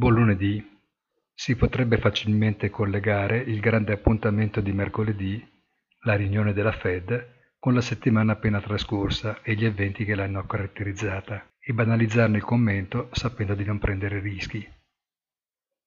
[0.00, 0.66] Buon lunedì.
[1.34, 5.46] Si potrebbe facilmente collegare il grande appuntamento di mercoledì,
[6.04, 11.50] la riunione della Fed, con la settimana appena trascorsa e gli eventi che l'hanno caratterizzata,
[11.60, 14.66] e banalizzarne il commento sapendo di non prendere rischi.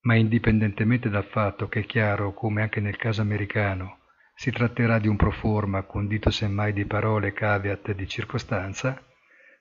[0.02, 4.02] Ma indipendentemente dal fatto che è chiaro come anche nel caso americano
[4.36, 9.08] si tratterà di un proforma condito semmai di parole caveat di circostanza,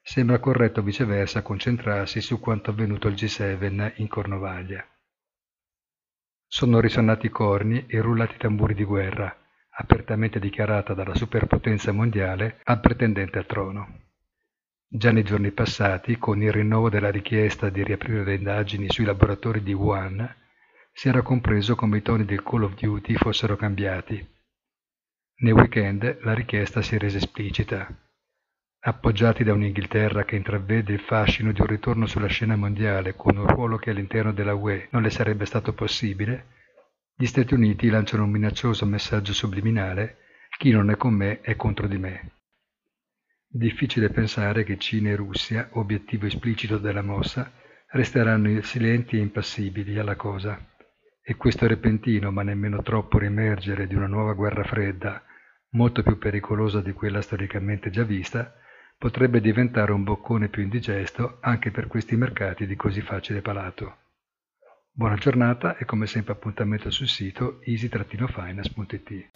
[0.03, 4.85] sembra corretto viceversa concentrarsi su quanto avvenuto al G7 in Cornovaglia.
[6.47, 9.35] Sono risuonati i corni e rullati i tamburi di guerra,
[9.71, 14.01] apertamente dichiarata dalla superpotenza mondiale al pretendente al trono.
[14.87, 19.63] Già nei giorni passati, con il rinnovo della richiesta di riaprire le indagini sui laboratori
[19.63, 20.37] di Wuhan,
[20.93, 24.23] si era compreso come i toni del Call of Duty fossero cambiati.
[25.37, 27.89] Nel weekend la richiesta si è resa esplicita.
[28.85, 33.47] Appoggiati da un'Inghilterra che intravede il fascino di un ritorno sulla scena mondiale con un
[33.47, 36.47] ruolo che all'interno della UE non le sarebbe stato possibile,
[37.15, 40.17] gli Stati Uniti lanciano un minaccioso messaggio subliminale
[40.59, 42.33] «Chi non è con me è contro di me».
[43.47, 47.53] Difficile pensare che Cina e Russia, obiettivo esplicito della mossa,
[47.91, 50.59] resteranno silenti e impassibili alla cosa.
[51.23, 55.23] E questo repentino, ma nemmeno troppo riemergere di una nuova guerra fredda,
[55.75, 58.57] molto più pericolosa di quella storicamente già vista,
[59.03, 63.97] potrebbe diventare un boccone più indigesto anche per questi mercati di così facile palato.
[64.93, 69.31] Buona giornata e come sempre appuntamento sul sito easy-finance.it.